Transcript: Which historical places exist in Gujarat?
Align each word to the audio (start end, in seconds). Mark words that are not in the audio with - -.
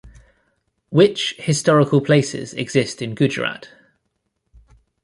Which 0.89 1.35
historical 1.37 2.01
places 2.01 2.55
exist 2.55 3.03
in 3.03 3.13
Gujarat? 3.13 3.69